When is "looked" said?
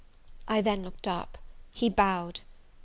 0.81-1.07